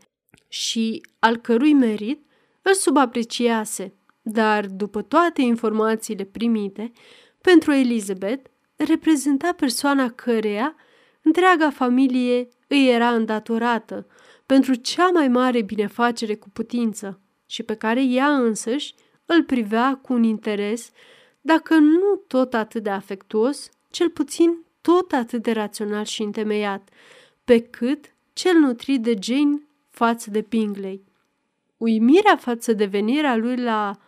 și 0.48 1.02
al 1.18 1.36
cărui 1.36 1.72
merit 1.72 2.26
îl 2.62 2.74
subapreciase, 2.74 3.94
dar 4.22 4.66
după 4.66 5.02
toate 5.02 5.42
informațiile 5.42 6.24
primite, 6.24 6.92
pentru 7.40 7.72
Elizabeth 7.72 8.50
reprezenta 8.84 9.52
persoana 9.52 10.10
căreia 10.10 10.74
întreaga 11.22 11.70
familie 11.70 12.48
îi 12.66 12.88
era 12.88 13.08
îndatorată 13.14 14.06
pentru 14.46 14.74
cea 14.74 15.08
mai 15.08 15.28
mare 15.28 15.62
binefacere 15.62 16.34
cu 16.34 16.48
putință 16.48 17.20
și 17.46 17.62
pe 17.62 17.74
care 17.74 18.04
ea 18.04 18.36
însăși 18.36 18.94
îl 19.26 19.42
privea 19.42 19.98
cu 20.02 20.12
un 20.12 20.22
interes, 20.22 20.90
dacă 21.40 21.74
nu 21.74 22.16
tot 22.26 22.54
atât 22.54 22.82
de 22.82 22.90
afectuos, 22.90 23.68
cel 23.90 24.10
puțin 24.10 24.64
tot 24.80 25.12
atât 25.12 25.42
de 25.42 25.52
rațional 25.52 26.04
și 26.04 26.22
întemeiat, 26.22 26.88
pe 27.44 27.60
cât 27.60 28.14
cel 28.32 28.54
nutrit 28.54 29.02
de 29.02 29.16
Jane 29.20 29.68
față 29.90 30.30
de 30.30 30.40
Bingley. 30.48 31.04
Uimirea 31.76 32.36
față 32.36 32.72
de 32.72 32.84
venirea 32.84 33.36
lui 33.36 33.56
la 33.56 33.98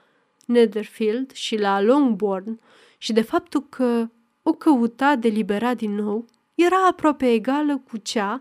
Netherfield 0.46 1.30
și 1.30 1.56
la 1.56 1.82
Longbourn 1.82 2.60
și 2.98 3.12
de 3.12 3.22
faptul 3.22 3.66
că 3.68 4.08
o 4.42 4.52
căuta 4.52 5.16
deliberat 5.16 5.76
din 5.76 5.94
nou 5.94 6.24
era 6.54 6.86
aproape 6.86 7.32
egală 7.32 7.82
cu 7.90 7.96
cea 7.96 8.40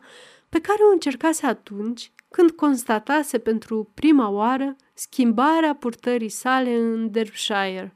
pe 0.50 0.60
care 0.60 0.80
o 0.90 0.92
încercase 0.92 1.46
atunci 1.46 2.12
când 2.30 2.52
constatase 2.52 3.38
pentru 3.38 3.92
prima 3.94 4.30
oară 4.30 4.76
schimbarea 4.94 5.76
purtării 5.76 6.30
sale 6.30 6.76
în 6.76 7.12
Derbyshire. 7.12 7.96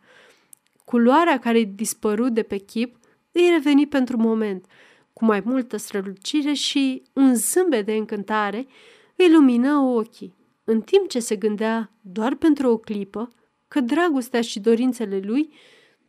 Culoarea 0.85 1.39
care 1.39 1.59
i 1.59 1.65
dispărut 1.65 2.33
de 2.33 2.43
pe 2.43 2.57
chip 2.57 2.95
îi 3.31 3.49
reveni 3.49 3.87
pentru 3.87 4.17
moment, 4.17 4.65
cu 5.13 5.25
mai 5.25 5.41
multă 5.45 5.77
strălucire 5.77 6.53
și 6.53 7.03
un 7.13 7.35
zâmbet 7.35 7.85
de 7.85 7.93
încântare 7.93 8.67
îi 9.15 9.31
lumină 9.31 9.77
ochii, 9.77 10.35
în 10.63 10.81
timp 10.81 11.09
ce 11.09 11.19
se 11.19 11.35
gândea 11.35 11.91
doar 12.01 12.35
pentru 12.35 12.69
o 12.69 12.77
clipă 12.77 13.29
că 13.67 13.79
dragostea 13.79 14.41
și 14.41 14.59
dorințele 14.59 15.19
lui 15.19 15.53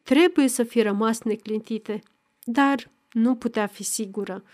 trebuie 0.04 0.48
să 0.48 0.62
fie 0.62 0.82
rămas 0.82 1.20
neclintite, 1.20 2.02
dar 2.44 2.90
nu 3.12 3.34
putea 3.34 3.66
fi 3.66 3.82
sigură. 3.82 4.44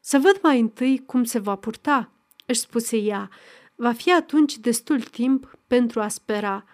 Să 0.00 0.18
văd 0.18 0.38
mai 0.42 0.60
întâi 0.60 1.02
cum 1.06 1.24
se 1.24 1.38
va 1.38 1.56
purta, 1.56 2.10
își 2.46 2.60
spuse 2.60 2.96
ea. 2.96 3.30
Va 3.74 3.92
fi 3.92 4.12
atunci 4.12 4.58
destul 4.58 5.00
timp 5.00 5.58
pentru 5.66 6.00
a 6.00 6.08
spera. 6.08 6.64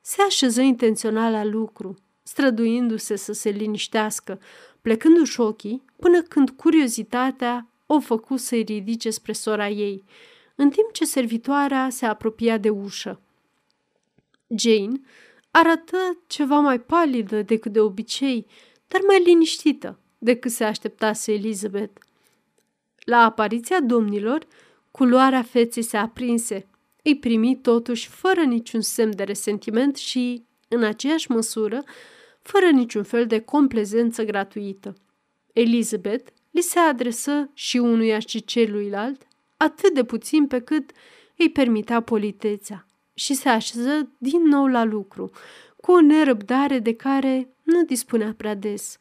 Se 0.00 0.22
așeză 0.22 0.60
intențional 0.60 1.32
la 1.32 1.44
lucru, 1.44 1.96
străduindu-se 2.22 3.16
să 3.16 3.32
se 3.32 3.50
liniștească, 3.50 4.40
plecându-și 4.80 5.40
ochii 5.40 5.84
până 5.96 6.22
când 6.22 6.50
curiozitatea 6.50 7.68
o 7.86 8.00
făcu 8.00 8.36
să-i 8.36 8.62
ridice 8.62 9.10
spre 9.10 9.32
sora 9.32 9.68
ei, 9.68 10.04
în 10.54 10.70
timp 10.70 10.92
ce 10.92 11.04
servitoarea 11.04 11.88
se 11.90 12.06
apropia 12.06 12.58
de 12.58 12.70
ușă. 12.70 13.20
Jane 14.56 15.00
arătă 15.56 16.18
ceva 16.26 16.58
mai 16.58 16.80
palidă 16.80 17.42
decât 17.42 17.72
de 17.72 17.80
obicei, 17.80 18.46
dar 18.88 19.00
mai 19.06 19.22
liniștită 19.24 19.98
decât 20.18 20.50
se 20.50 20.64
așteptase 20.64 21.32
Elizabeth. 21.32 22.00
La 23.04 23.24
apariția 23.24 23.80
domnilor, 23.80 24.46
culoarea 24.90 25.42
feței 25.42 25.82
se 25.82 25.96
aprinse. 25.96 26.66
Îi 27.02 27.18
primi 27.18 27.60
totuși 27.60 28.08
fără 28.08 28.40
niciun 28.40 28.80
semn 28.80 29.16
de 29.16 29.22
resentiment 29.22 29.96
și, 29.96 30.44
în 30.68 30.82
aceeași 30.82 31.30
măsură, 31.30 31.82
fără 32.42 32.66
niciun 32.66 33.02
fel 33.02 33.26
de 33.26 33.40
complezență 33.40 34.24
gratuită. 34.24 34.94
Elizabeth 35.52 36.30
li 36.50 36.60
se 36.60 36.78
adresă 36.78 37.50
și 37.52 37.76
unuia 37.76 38.18
și 38.18 38.44
celuilalt 38.44 39.26
atât 39.56 39.94
de 39.94 40.04
puțin 40.04 40.46
pe 40.46 40.60
cât 40.60 40.90
îi 41.36 41.50
permitea 41.50 42.00
politețea 42.00 42.86
și 43.14 43.34
se 43.34 43.48
așeză 43.48 44.10
din 44.18 44.42
nou 44.42 44.66
la 44.66 44.84
lucru, 44.84 45.30
cu 45.76 45.92
o 45.92 46.00
nerăbdare 46.00 46.78
de 46.78 46.94
care 46.94 47.54
nu 47.62 47.84
dispunea 47.84 48.34
prea 48.36 48.54
des. 48.54 48.98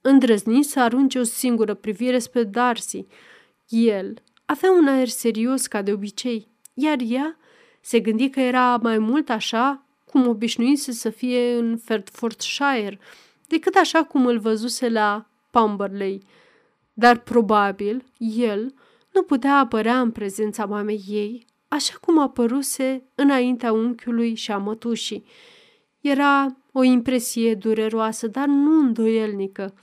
Îndrăzni 0.00 0.62
să 0.62 0.80
arunce 0.80 1.18
o 1.18 1.22
singură 1.22 1.74
privire 1.74 2.18
spre 2.18 2.44
Darcy. 2.44 3.06
El 3.68 4.14
avea 4.44 4.70
un 4.70 4.86
aer 4.86 5.08
serios 5.08 5.66
ca 5.66 5.82
de 5.82 5.92
obicei, 5.92 6.48
iar 6.74 6.98
ea 7.06 7.36
se 7.80 8.00
gândi 8.00 8.30
că 8.30 8.40
era 8.40 8.76
mai 8.76 8.98
mult 8.98 9.30
așa 9.30 9.86
cum 10.04 10.26
obișnuise 10.26 10.92
să 10.92 11.10
fie 11.10 11.54
în 11.54 11.76
Fertfordshire, 11.76 12.98
decât 13.46 13.74
așa 13.74 14.04
cum 14.04 14.26
îl 14.26 14.38
văzuse 14.38 14.88
la 14.88 15.26
Pumberley. 15.50 16.22
Dar 16.92 17.18
probabil 17.18 18.04
el 18.18 18.74
nu 19.12 19.22
putea 19.22 19.58
apărea 19.58 20.00
în 20.00 20.10
prezența 20.10 20.66
mamei 20.66 21.04
ei, 21.08 21.46
așa 21.74 21.94
cum 22.00 22.18
apăruse 22.18 23.04
înaintea 23.14 23.72
unchiului 23.72 24.34
și 24.34 24.52
a 24.52 24.58
mătușii. 24.58 25.24
Era 26.00 26.56
o 26.72 26.82
impresie 26.82 27.54
dureroasă, 27.54 28.26
dar 28.26 28.46
nu 28.46 28.78
îndoielnică. 28.78 29.74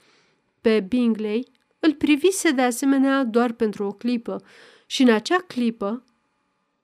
Pe 0.61 0.79
Bingley 0.79 1.47
îl 1.79 1.93
privise 1.93 2.51
de 2.51 2.61
asemenea 2.61 3.23
doar 3.23 3.51
pentru 3.51 3.83
o 3.83 3.91
clipă 3.91 4.43
și 4.85 5.01
în 5.01 5.09
acea 5.09 5.37
clipă 5.37 6.03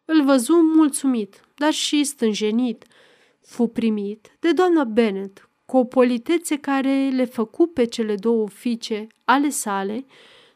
îl 0.05 0.23
văzu 0.23 0.53
mulțumit, 0.75 1.41
dar 1.55 1.73
și 1.73 2.03
stânjenit. 2.03 2.85
Fu 3.41 3.67
primit 3.67 4.37
de 4.39 4.51
doamna 4.51 4.83
Bennet 4.83 5.49
cu 5.65 5.77
o 5.77 5.83
politețe 5.83 6.57
care 6.57 7.09
le 7.09 7.25
făcu 7.25 7.67
pe 7.67 7.85
cele 7.85 8.15
două 8.15 8.47
fiice 8.47 9.07
ale 9.23 9.49
sale 9.49 10.05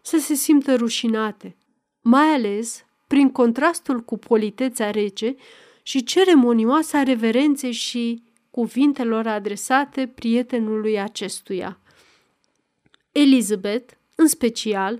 să 0.01 0.17
se 0.17 0.33
simtă 0.33 0.75
rușinate, 0.75 1.57
mai 2.01 2.25
ales 2.25 2.85
prin 3.11 3.29
contrastul 3.29 3.99
cu 3.99 4.17
politețea 4.17 4.91
rece 4.91 5.35
și 5.81 6.03
ceremonioasa 6.03 7.03
reverenței 7.03 7.71
și 7.71 8.23
cuvintelor 8.51 9.27
adresate 9.27 10.11
prietenului 10.15 10.99
acestuia. 10.99 11.79
Elizabeth 13.11 13.93
în 14.15 14.27
special 14.27 14.99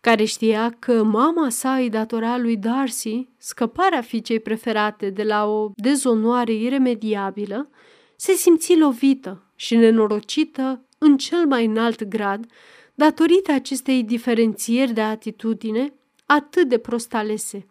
care 0.00 0.24
știa 0.24 0.76
că 0.78 1.02
mama 1.02 1.48
sa 1.48 1.74
îi 1.74 1.90
datora 1.90 2.38
lui 2.38 2.56
Darcy 2.56 3.28
scăparea 3.36 4.00
fiicei 4.00 4.40
preferate 4.40 5.10
de 5.10 5.22
la 5.22 5.46
o 5.46 5.70
dezonoare 5.74 6.52
iremediabilă, 6.52 7.70
se 8.16 8.32
simți 8.32 8.76
lovită 8.76 9.42
și 9.56 9.76
nenorocită 9.76 10.84
în 10.98 11.16
cel 11.16 11.46
mai 11.46 11.64
înalt 11.64 12.04
grad 12.04 12.46
datorită 12.94 13.52
acestei 13.52 14.02
diferențieri 14.02 14.92
de 14.92 15.00
atitudine 15.00 15.94
atât 16.32 16.68
de 16.68 16.78
prost 16.78 17.14
alese. 17.14 17.66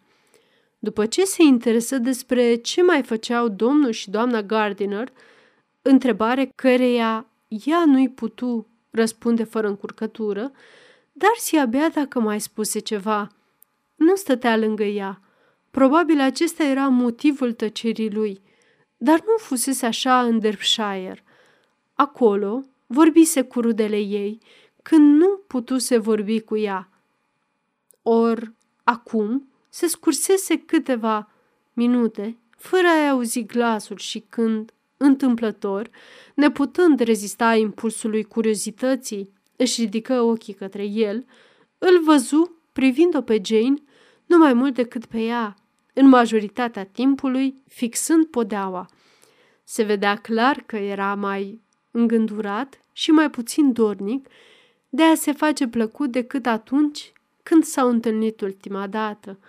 După 0.79 1.05
ce 1.05 1.25
se 1.25 1.43
interesă 1.43 1.97
despre 1.97 2.55
ce 2.55 2.81
mai 2.81 3.03
făceau 3.03 3.47
domnul 3.47 3.91
și 3.91 4.09
doamna 4.09 4.41
Gardiner, 4.41 5.11
întrebare 5.81 6.51
căreia 6.55 7.27
ea 7.47 7.83
nu-i 7.85 8.09
putu 8.09 8.67
răspunde 8.89 9.43
fără 9.43 9.67
încurcătură, 9.67 10.51
Darcy 11.11 11.57
abia 11.57 11.89
dacă 11.89 12.19
mai 12.19 12.39
spuse 12.39 12.79
ceva. 12.79 13.27
Nu 13.95 14.15
stătea 14.15 14.57
lângă 14.57 14.83
ea. 14.83 15.21
Probabil 15.71 16.19
acesta 16.19 16.63
era 16.63 16.87
motivul 16.87 17.53
tăcerii 17.53 18.11
lui, 18.11 18.41
dar 18.97 19.19
nu 19.19 19.37
fusese 19.37 19.85
așa 19.85 20.21
în 20.21 20.39
Derbyshire. 20.39 21.23
Acolo 21.93 22.63
vorbise 22.87 23.41
cu 23.41 23.61
rudele 23.61 23.97
ei, 23.97 24.39
când 24.81 25.17
nu 25.17 25.41
putuse 25.47 25.97
vorbi 25.97 26.39
cu 26.39 26.57
ea. 26.57 26.88
Or, 28.01 28.53
acum 28.83 29.49
se 29.69 29.87
scursese 29.87 30.57
câteva 30.57 31.31
minute, 31.73 32.37
fără 32.57 32.87
a 32.87 33.09
auzi 33.09 33.43
glasul 33.45 33.97
și 33.97 34.25
când, 34.29 34.73
întâmplător, 34.97 35.89
neputând 36.35 36.99
rezista 36.99 37.55
impulsului 37.55 38.23
curiozității, 38.23 39.33
își 39.55 39.81
ridică 39.81 40.21
ochii 40.21 40.53
către 40.53 40.85
el, 40.85 41.25
îl 41.77 42.03
văzu 42.03 42.55
privind-o 42.73 43.21
pe 43.21 43.41
Jane 43.43 43.81
nu 44.25 44.37
mai 44.37 44.53
mult 44.53 44.73
decât 44.73 45.05
pe 45.05 45.19
ea, 45.19 45.55
în 45.93 46.07
majoritatea 46.07 46.85
timpului 46.85 47.63
fixând 47.67 48.25
podeaua. 48.25 48.89
Se 49.63 49.83
vedea 49.83 50.15
clar 50.15 50.63
că 50.65 50.75
era 50.75 51.15
mai 51.15 51.61
îngândurat 51.91 52.83
și 52.93 53.11
mai 53.11 53.29
puțin 53.29 53.73
dornic 53.73 54.27
de 54.89 55.03
a 55.03 55.15
se 55.15 55.31
face 55.31 55.67
plăcut 55.67 56.11
decât 56.11 56.45
atunci 56.45 57.13
când 57.43 57.63
s-au 57.63 57.89
întâlnit 57.89 58.41
ultima 58.41 58.87
dată. 58.87 59.39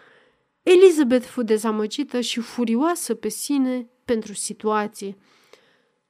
Elizabeth 0.62 1.26
fu 1.26 1.42
dezamăgită 1.42 2.20
și 2.20 2.40
furioasă 2.40 3.14
pe 3.14 3.28
sine 3.28 3.88
pentru 4.04 4.32
situație. 4.32 5.16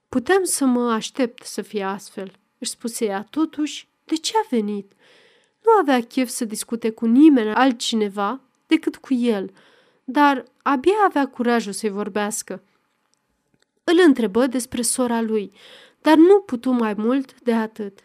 Puteam 0.08 0.44
să 0.44 0.64
mă 0.64 0.92
aștept 0.92 1.44
să 1.44 1.62
fie 1.62 1.82
astfel, 1.82 2.32
își 2.58 2.70
spuse 2.70 3.04
ea, 3.04 3.26
totuși 3.30 3.88
de 4.04 4.14
ce 4.14 4.32
a 4.36 4.46
venit? 4.50 4.92
Nu 5.64 5.72
avea 5.80 6.00
chef 6.00 6.28
să 6.28 6.44
discute 6.44 6.90
cu 6.90 7.06
nimeni 7.06 7.52
altcineva 7.52 8.40
decât 8.66 8.96
cu 8.96 9.14
el, 9.14 9.52
dar 10.04 10.44
abia 10.62 11.04
avea 11.06 11.28
curajul 11.28 11.72
să-i 11.72 11.90
vorbească. 11.90 12.62
Îl 13.84 13.96
întrebă 14.06 14.46
despre 14.46 14.82
sora 14.82 15.20
lui, 15.20 15.52
dar 16.00 16.16
nu 16.16 16.40
putu 16.40 16.70
mai 16.70 16.94
mult 16.94 17.40
de 17.40 17.52
atât. 17.52 17.98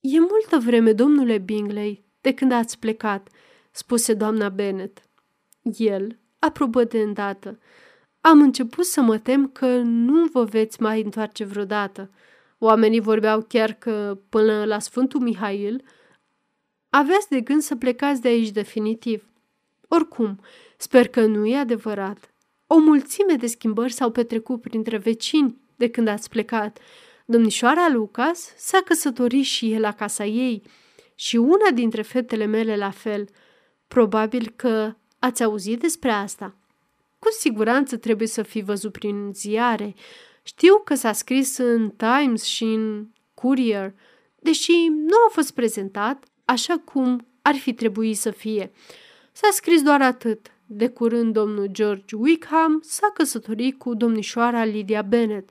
E 0.00 0.18
multă 0.18 0.58
vreme, 0.58 0.92
domnule 0.92 1.38
Bingley, 1.38 2.04
de 2.20 2.34
când 2.34 2.52
ați 2.52 2.78
plecat, 2.78 3.28
spuse 3.70 4.14
doamna 4.14 4.48
Bennet. 4.48 5.02
El 5.76 6.18
aprobă 6.38 6.84
de 6.84 6.98
îndată. 6.98 7.58
Am 8.20 8.40
început 8.40 8.84
să 8.84 9.00
mă 9.00 9.18
tem 9.18 9.48
că 9.48 9.66
nu 9.76 10.26
vă 10.32 10.44
veți 10.44 10.82
mai 10.82 11.02
întoarce 11.02 11.44
vreodată. 11.44 12.10
Oamenii 12.58 13.00
vorbeau 13.00 13.42
chiar 13.42 13.72
că, 13.72 14.18
până 14.28 14.64
la 14.64 14.78
Sfântul 14.78 15.20
Mihail, 15.20 15.84
aveați 16.90 17.28
de 17.28 17.40
gând 17.40 17.62
să 17.62 17.76
plecați 17.76 18.20
de 18.20 18.28
aici 18.28 18.50
definitiv. 18.50 19.24
Oricum, 19.88 20.40
sper 20.76 21.08
că 21.08 21.26
nu 21.26 21.46
e 21.46 21.56
adevărat. 21.56 22.32
O 22.66 22.78
mulțime 22.78 23.34
de 23.34 23.46
schimbări 23.46 23.92
s-au 23.92 24.10
petrecut 24.10 24.60
printre 24.60 24.96
vecini 24.96 25.60
de 25.76 25.90
când 25.90 26.08
ați 26.08 26.28
plecat. 26.28 26.78
Domnișoara 27.24 27.88
Lucas 27.88 28.54
s-a 28.56 28.80
căsătorit 28.84 29.44
și 29.44 29.72
el 29.72 29.80
la 29.80 29.92
casa 29.92 30.24
ei 30.24 30.62
și 31.20 31.36
una 31.36 31.70
dintre 31.74 32.02
fetele 32.02 32.44
mele 32.44 32.76
la 32.76 32.90
fel. 32.90 33.28
Probabil 33.88 34.52
că 34.56 34.94
ați 35.18 35.42
auzit 35.42 35.80
despre 35.80 36.10
asta. 36.10 36.56
Cu 37.18 37.28
siguranță 37.38 37.96
trebuie 37.96 38.28
să 38.28 38.42
fi 38.42 38.60
văzut 38.60 38.92
prin 38.92 39.30
ziare. 39.34 39.94
Știu 40.42 40.78
că 40.84 40.94
s-a 40.94 41.12
scris 41.12 41.56
în 41.56 41.90
Times 41.90 42.42
și 42.42 42.64
în 42.64 43.08
Courier, 43.34 43.94
deși 44.38 44.72
nu 44.88 45.16
a 45.26 45.30
fost 45.30 45.50
prezentat 45.54 46.24
așa 46.44 46.78
cum 46.84 47.26
ar 47.42 47.54
fi 47.54 47.74
trebuit 47.74 48.16
să 48.16 48.30
fie. 48.30 48.70
S-a 49.32 49.48
scris 49.52 49.82
doar 49.82 50.02
atât. 50.02 50.52
De 50.66 50.88
curând, 50.88 51.32
domnul 51.32 51.66
George 51.66 52.16
Wickham 52.16 52.80
s-a 52.82 53.10
căsătorit 53.14 53.78
cu 53.78 53.94
domnișoara 53.94 54.64
Lydia 54.64 55.02
Bennet, 55.02 55.50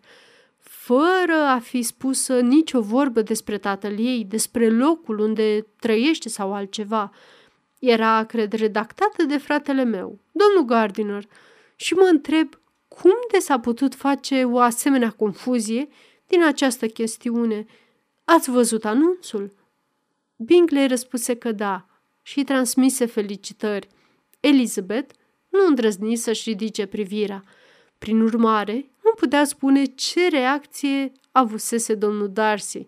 fără 0.90 1.42
a 1.48 1.60
fi 1.60 1.82
spusă 1.82 2.40
nicio 2.40 2.82
vorbă 2.82 3.22
despre 3.22 3.58
tatăl 3.58 4.00
ei, 4.00 4.26
despre 4.26 4.70
locul 4.70 5.20
unde 5.20 5.68
trăiește 5.80 6.30
sau 6.30 6.54
altceva. 6.54 7.12
Era, 7.80 8.24
cred, 8.24 8.54
redactată 8.54 9.24
de 9.24 9.38
fratele 9.38 9.84
meu, 9.84 10.20
domnul 10.32 10.66
Gardiner, 10.66 11.24
și 11.76 11.94
mă 11.94 12.08
întreb 12.12 12.60
cum 12.88 13.14
de 13.32 13.40
s-a 13.40 13.60
putut 13.60 13.96
face 13.96 14.44
o 14.44 14.60
asemenea 14.60 15.10
confuzie 15.10 15.88
din 16.28 16.44
această 16.44 16.88
chestiune. 16.88 17.66
Ați 18.24 18.50
văzut 18.50 18.86
anunțul? 18.86 19.54
Bingley 20.36 20.88
răspuse 20.88 21.36
că 21.36 21.52
da 21.52 21.86
și 22.24 22.44
transmise 22.44 23.06
felicitări. 23.06 23.88
Elizabeth 24.40 25.14
nu 25.50 25.66
îndrăzni 25.68 26.16
să-și 26.16 26.50
ridice 26.50 26.86
privirea. 26.86 27.44
Prin 27.98 28.22
urmare, 28.22 28.74
nu 28.99 28.99
putea 29.20 29.46
spune 29.46 29.86
ce 29.86 30.30
reacție 30.30 31.12
avusese 31.32 31.96
domnul 31.96 32.30
Darcy. 32.30 32.88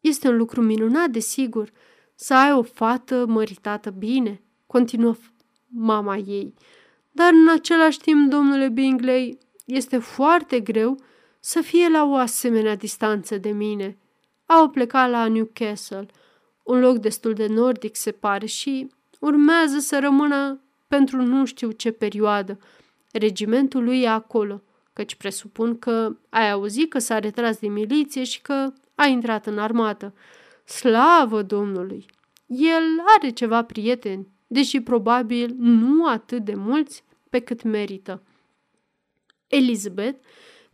Este 0.00 0.28
un 0.28 0.36
lucru 0.36 0.62
minunat, 0.62 1.10
desigur, 1.10 1.70
să 2.14 2.34
ai 2.34 2.52
o 2.52 2.62
fată 2.62 3.26
măritată 3.26 3.90
bine, 3.90 4.42
continuă 4.66 5.14
mama 5.68 6.16
ei. 6.16 6.54
Dar 7.10 7.32
în 7.32 7.48
același 7.48 7.98
timp, 7.98 8.30
domnule 8.30 8.68
Bingley, 8.68 9.38
este 9.64 9.98
foarte 9.98 10.60
greu 10.60 10.96
să 11.40 11.60
fie 11.60 11.88
la 11.88 12.04
o 12.04 12.14
asemenea 12.14 12.76
distanță 12.76 13.36
de 13.38 13.50
mine. 13.50 13.98
Au 14.46 14.68
plecat 14.68 15.10
la 15.10 15.26
Newcastle, 15.26 16.06
un 16.62 16.80
loc 16.80 16.98
destul 16.98 17.32
de 17.32 17.46
nordic, 17.46 17.96
se 17.96 18.10
pare, 18.10 18.46
și 18.46 18.90
urmează 19.20 19.78
să 19.78 19.98
rămână 19.98 20.60
pentru 20.88 21.22
nu 21.22 21.44
știu 21.44 21.70
ce 21.70 21.90
perioadă. 21.90 22.58
Regimentul 23.12 23.84
lui 23.84 24.00
e 24.00 24.08
acolo, 24.08 24.62
căci 24.92 25.14
presupun 25.14 25.78
că 25.78 26.16
ai 26.28 26.50
auzit 26.50 26.90
că 26.90 26.98
s-a 26.98 27.18
retras 27.18 27.58
din 27.58 27.72
miliție 27.72 28.24
și 28.24 28.40
că 28.40 28.72
a 28.94 29.06
intrat 29.06 29.46
în 29.46 29.58
armată. 29.58 30.14
Slavă 30.64 31.42
Domnului! 31.42 32.06
El 32.46 32.82
are 33.18 33.30
ceva 33.30 33.64
prieteni, 33.64 34.26
deși 34.46 34.80
probabil 34.80 35.54
nu 35.58 36.06
atât 36.06 36.44
de 36.44 36.54
mulți 36.54 37.04
pe 37.30 37.38
cât 37.38 37.62
merită. 37.62 38.22
Elizabeth, 39.46 40.18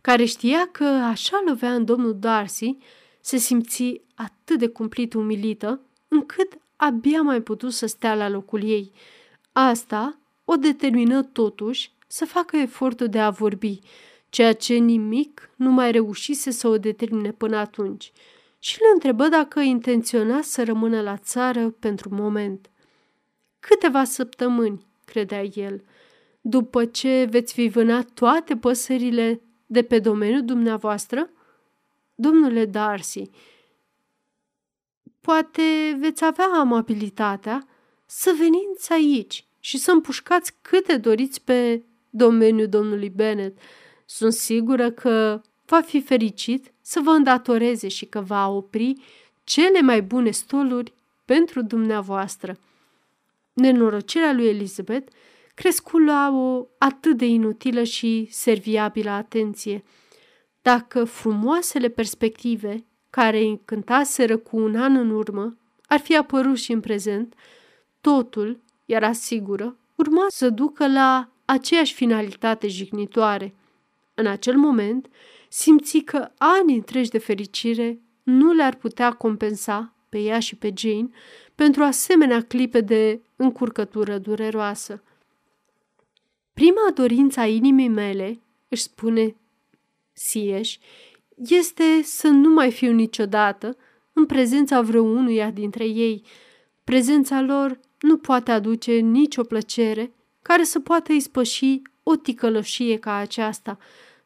care 0.01 0.25
știa 0.25 0.67
că 0.71 0.83
așa 0.83 1.43
lovea 1.45 1.73
în 1.73 1.85
domnul 1.85 2.19
Darcy, 2.19 2.77
se 3.21 3.37
simți 3.37 4.01
atât 4.15 4.59
de 4.59 4.67
cumplit 4.67 5.13
umilită, 5.13 5.81
încât 6.07 6.57
abia 6.75 7.21
mai 7.21 7.41
putut 7.41 7.73
să 7.73 7.85
stea 7.85 8.15
la 8.15 8.29
locul 8.29 8.63
ei. 8.63 8.91
Asta 9.51 10.19
o 10.45 10.55
determină 10.55 11.23
totuși 11.23 11.91
să 12.07 12.25
facă 12.25 12.57
efortul 12.57 13.07
de 13.07 13.19
a 13.19 13.29
vorbi, 13.29 13.79
ceea 14.29 14.53
ce 14.53 14.73
nimic 14.73 15.49
nu 15.55 15.71
mai 15.71 15.91
reușise 15.91 16.51
să 16.51 16.67
o 16.67 16.77
determine 16.77 17.31
până 17.31 17.57
atunci, 17.57 18.11
și 18.59 18.79
le 18.79 18.87
întrebă 18.93 19.27
dacă 19.27 19.59
intenționa 19.59 20.41
să 20.41 20.63
rămână 20.63 21.01
la 21.01 21.17
țară 21.17 21.69
pentru 21.69 22.09
moment. 22.15 22.69
Câteva 23.59 24.03
săptămâni, 24.03 24.87
credea 25.05 25.43
el, 25.43 25.83
după 26.41 26.85
ce 26.85 27.27
veți 27.29 27.53
fi 27.53 27.67
vânat 27.67 28.09
toate 28.13 28.57
păsările 28.57 29.41
de 29.65 29.83
pe 29.83 29.99
domeniul 29.99 30.45
dumneavoastră? 30.45 31.29
Domnule 32.15 32.65
Darcy, 32.65 33.29
poate 35.21 35.97
veți 35.99 36.25
avea 36.25 36.45
amabilitatea 36.53 37.67
să 38.05 38.35
veniți 38.37 38.91
aici 38.91 39.45
și 39.59 39.77
să 39.77 39.91
împușcați 39.91 40.53
câte 40.61 40.97
doriți 40.97 41.41
pe 41.41 41.83
domeniul 42.09 42.67
domnului 42.67 43.09
Bennet. 43.09 43.57
Sunt 44.11 44.33
sigură 44.33 44.91
că 44.91 45.41
va 45.65 45.81
fi 45.81 46.01
fericit 46.01 46.71
să 46.81 46.99
vă 47.03 47.09
îndatoreze 47.09 47.87
și 47.87 48.05
că 48.05 48.21
va 48.21 48.47
opri 48.47 49.01
cele 49.43 49.81
mai 49.81 50.01
bune 50.01 50.31
stoluri 50.31 50.93
pentru 51.25 51.61
dumneavoastră. 51.61 52.59
Nenorocirea 53.53 54.33
lui 54.33 54.47
Elizabeth 54.47 55.11
crescu 55.55 55.97
la 55.97 56.31
o 56.33 56.65
atât 56.77 57.17
de 57.17 57.25
inutilă 57.25 57.83
și 57.83 58.27
serviabilă 58.31 59.09
atenție. 59.09 59.83
Dacă 60.61 61.03
frumoasele 61.03 61.87
perspective 61.87 62.85
care 63.09 63.37
îi 63.37 63.49
încântaseră 63.49 64.37
cu 64.37 64.57
un 64.57 64.75
an 64.75 64.95
în 64.95 65.09
urmă 65.09 65.57
ar 65.87 65.99
fi 65.99 66.17
apărut 66.17 66.57
și 66.57 66.71
în 66.71 66.79
prezent, 66.79 67.33
totul, 68.01 68.59
era 68.85 69.11
sigură, 69.11 69.77
urma 69.95 70.25
să 70.27 70.49
ducă 70.49 70.87
la 70.87 71.29
aceeași 71.45 71.93
finalitate 71.93 72.67
jignitoare. 72.67 73.53
În 74.19 74.27
acel 74.27 74.57
moment, 74.57 75.07
simți 75.49 75.97
că 75.97 76.31
ani 76.37 76.75
întregi 76.75 77.09
de 77.09 77.17
fericire 77.17 77.99
nu 78.23 78.53
le-ar 78.53 78.75
putea 78.75 79.11
compensa 79.11 79.93
pe 80.09 80.19
ea 80.19 80.39
și 80.39 80.55
pe 80.55 80.73
Jane 80.77 81.09
pentru 81.55 81.83
asemenea 81.83 82.41
clipe 82.41 82.81
de 82.81 83.21
încurcătură 83.35 84.17
dureroasă. 84.17 85.03
Prima 86.53 86.91
dorință 86.93 87.39
a 87.39 87.45
inimii 87.45 87.87
mele, 87.87 88.39
își 88.67 88.81
spune 88.81 89.35
Sieș, 90.13 90.77
este 91.35 92.01
să 92.03 92.27
nu 92.27 92.49
mai 92.49 92.71
fiu 92.71 92.91
niciodată 92.91 93.77
în 94.13 94.25
prezența 94.25 94.81
vreunuia 94.81 95.49
dintre 95.49 95.85
ei. 95.85 96.23
Prezența 96.83 97.41
lor 97.41 97.79
nu 97.99 98.17
poate 98.17 98.51
aduce 98.51 98.91
nicio 98.91 99.43
plăcere 99.43 100.13
care 100.41 100.63
să 100.63 100.79
poată 100.79 101.13
ispăși 101.13 101.81
o 102.03 102.15
ticălășie 102.15 102.97
ca 102.97 103.15
aceasta, 103.15 103.77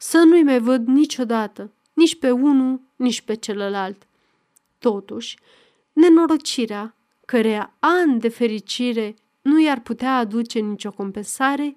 să 0.03 0.17
nu-i 0.17 0.43
mai 0.43 0.59
văd 0.59 0.87
niciodată, 0.87 1.71
nici 1.93 2.19
pe 2.19 2.31
unul, 2.31 2.81
nici 2.95 3.21
pe 3.21 3.33
celălalt. 3.33 4.07
Totuși, 4.79 5.37
nenorocirea, 5.93 6.95
cărea 7.25 7.75
ani 7.79 8.19
de 8.19 8.29
fericire 8.29 9.15
nu 9.41 9.61
i-ar 9.61 9.79
putea 9.79 10.15
aduce 10.15 10.59
nicio 10.59 10.91
compensare, 10.91 11.75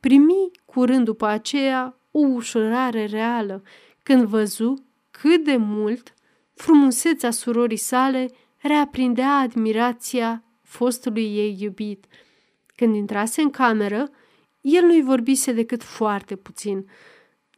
primi 0.00 0.50
curând 0.64 1.04
după 1.04 1.26
aceea 1.26 1.98
o 2.10 2.18
ușurare 2.18 3.04
reală 3.04 3.62
când 4.02 4.24
văzu 4.24 4.74
cât 5.10 5.44
de 5.44 5.56
mult 5.56 6.14
frumusețea 6.54 7.30
surorii 7.30 7.76
sale 7.76 8.30
reaprindea 8.56 9.38
admirația 9.38 10.44
fostului 10.62 11.36
ei 11.36 11.56
iubit. 11.60 12.06
Când 12.66 12.94
intrase 12.94 13.42
în 13.42 13.50
cameră, 13.50 14.10
el 14.60 14.84
nu-i 14.84 15.02
vorbise 15.02 15.52
decât 15.52 15.82
foarte 15.82 16.36
puțin, 16.36 16.86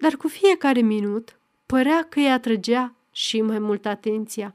dar 0.00 0.16
cu 0.16 0.28
fiecare 0.28 0.80
minut 0.80 1.38
părea 1.66 2.06
că 2.08 2.18
îi 2.18 2.30
atrăgea 2.30 2.94
și 3.12 3.40
mai 3.40 3.58
mult 3.58 3.86
atenția. 3.86 4.54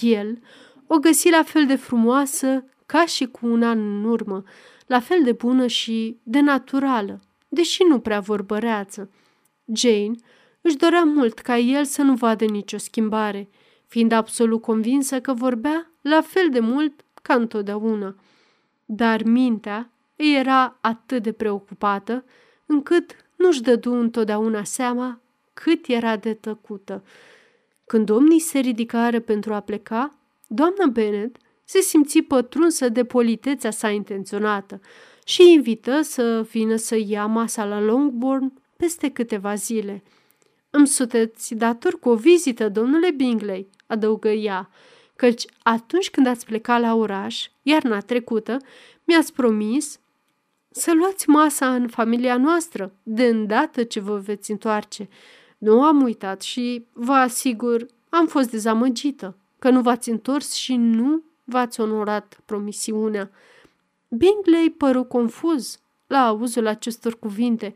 El 0.00 0.38
o 0.86 0.98
găsi 0.98 1.30
la 1.30 1.42
fel 1.42 1.66
de 1.66 1.76
frumoasă 1.76 2.64
ca 2.86 3.06
și 3.06 3.26
cu 3.26 3.46
un 3.46 3.62
an 3.62 3.78
în 3.78 4.04
urmă, 4.04 4.42
la 4.86 5.00
fel 5.00 5.22
de 5.22 5.32
bună 5.32 5.66
și 5.66 6.16
de 6.22 6.40
naturală, 6.40 7.20
deși 7.48 7.82
nu 7.82 7.98
prea 7.98 8.20
vorbăreață. 8.20 9.10
Jane 9.74 10.14
își 10.60 10.76
dorea 10.76 11.04
mult 11.04 11.38
ca 11.38 11.58
el 11.58 11.84
să 11.84 12.02
nu 12.02 12.14
vadă 12.14 12.44
nicio 12.44 12.78
schimbare, 12.78 13.48
fiind 13.86 14.12
absolut 14.12 14.62
convinsă 14.62 15.20
că 15.20 15.32
vorbea 15.32 15.90
la 16.00 16.20
fel 16.20 16.48
de 16.50 16.60
mult 16.60 17.04
ca 17.22 17.34
întotdeauna. 17.34 18.14
Dar 18.84 19.22
mintea 19.22 19.90
îi 20.16 20.34
era 20.36 20.78
atât 20.80 21.22
de 21.22 21.32
preocupată 21.32 22.24
încât 22.66 23.16
nu-și 23.42 23.62
dădu 23.62 23.92
întotdeauna 23.92 24.64
seama 24.64 25.20
cât 25.54 25.86
era 25.86 26.16
de 26.16 26.34
tăcută. 26.34 27.04
Când 27.86 28.06
domnii 28.06 28.40
se 28.40 28.58
ridicară 28.58 29.20
pentru 29.20 29.54
a 29.54 29.60
pleca, 29.60 30.14
doamna 30.46 30.86
Bennet 30.86 31.36
se 31.64 31.80
simți 31.80 32.20
pătrunsă 32.20 32.88
de 32.88 33.04
politețea 33.04 33.70
sa 33.70 33.90
intenționată 33.90 34.80
și 35.24 35.52
invită 35.52 36.00
să 36.02 36.46
vină 36.50 36.76
să 36.76 36.96
ia 37.06 37.26
masa 37.26 37.64
la 37.64 37.80
Longbourn 37.80 38.52
peste 38.76 39.10
câteva 39.10 39.54
zile. 39.54 40.02
Îmi 40.70 40.86
sunteți 40.86 41.54
dator 41.54 41.98
cu 41.98 42.08
o 42.08 42.14
vizită, 42.14 42.68
domnule 42.68 43.10
Bingley, 43.10 43.68
adăugă 43.86 44.28
ea, 44.28 44.70
căci 45.16 45.44
atunci 45.62 46.10
când 46.10 46.26
ați 46.26 46.44
plecat 46.44 46.80
la 46.80 46.94
oraș, 46.94 47.48
iarna 47.62 48.00
trecută, 48.00 48.56
mi-ați 49.04 49.32
promis 49.32 50.00
să 50.72 50.92
luați 50.94 51.28
masa 51.28 51.74
în 51.74 51.88
familia 51.88 52.36
noastră, 52.36 52.92
de 53.02 53.24
îndată 53.24 53.82
ce 53.82 54.00
vă 54.00 54.16
veți 54.18 54.50
întoarce. 54.50 55.08
Nu 55.58 55.82
am 55.82 56.02
uitat 56.02 56.42
și, 56.42 56.86
vă 56.92 57.12
asigur, 57.12 57.86
am 58.08 58.26
fost 58.26 58.50
dezamăgită 58.50 59.36
că 59.58 59.70
nu 59.70 59.80
v-ați 59.80 60.10
întors 60.10 60.52
și 60.52 60.74
nu 60.74 61.22
v-ați 61.44 61.80
onorat 61.80 62.40
promisiunea. 62.44 63.30
Bingley 64.08 64.70
păru 64.70 65.04
confuz 65.04 65.80
la 66.06 66.26
auzul 66.26 66.66
acestor 66.66 67.18
cuvinte 67.18 67.74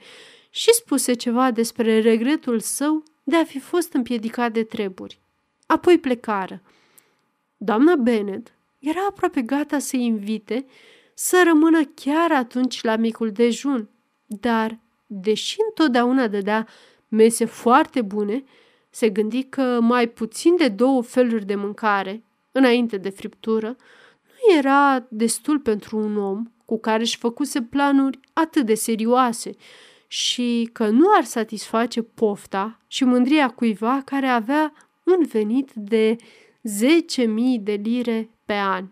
și 0.51 0.73
spuse 0.73 1.13
ceva 1.13 1.51
despre 1.51 2.01
regretul 2.01 2.61
său 2.61 3.03
de 3.23 3.37
a 3.37 3.45
fi 3.45 3.59
fost 3.59 3.93
împiedicat 3.93 4.53
de 4.53 4.63
treburi. 4.63 5.19
Apoi 5.67 5.99
plecară. 5.99 6.63
Doamna 7.57 7.95
Bennet 7.97 8.53
era 8.79 9.01
aproape 9.09 9.43
gata 9.43 9.79
să 9.79 9.97
invite 9.97 10.67
să 11.18 11.42
rămână 11.46 11.85
chiar 11.85 12.33
atunci 12.33 12.83
la 12.83 12.96
micul 12.96 13.31
dejun, 13.31 13.88
dar, 14.26 14.79
deși 15.07 15.57
întotdeauna 15.68 16.29
dădea 16.29 16.66
mese 17.09 17.44
foarte 17.44 18.02
bune, 18.02 18.44
se 18.90 19.09
gândi 19.09 19.42
că 19.42 19.79
mai 19.81 20.09
puțin 20.09 20.57
de 20.57 20.68
două 20.68 21.02
feluri 21.02 21.46
de 21.46 21.55
mâncare, 21.55 22.22
înainte 22.52 22.96
de 22.96 23.11
friptură, 23.11 23.76
nu 24.22 24.57
era 24.57 25.07
destul 25.09 25.59
pentru 25.59 25.98
un 25.98 26.16
om 26.16 26.42
cu 26.64 26.79
care 26.79 27.02
își 27.02 27.16
făcuse 27.16 27.62
planuri 27.62 28.20
atât 28.33 28.66
de 28.66 28.74
serioase 28.74 29.55
și 30.07 30.68
că 30.72 30.88
nu 30.88 31.07
ar 31.16 31.24
satisface 31.24 32.02
pofta 32.02 32.81
și 32.87 33.05
mândria 33.05 33.48
cuiva 33.48 34.02
care 34.05 34.26
avea 34.26 34.72
un 35.02 35.26
venit 35.29 35.70
de 35.74 36.16
10.000 36.16 36.24
de 37.61 37.72
lire 37.72 38.31
pe 38.44 38.55
an. 38.55 38.87